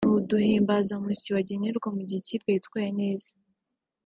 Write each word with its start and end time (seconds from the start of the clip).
n’uduhimbazamusyi 0.07 1.29
bagenerwa 1.35 1.87
mu 1.95 2.01
gihe 2.07 2.19
ikipe 2.23 2.47
yitwaye 2.53 2.89
neza 2.99 3.31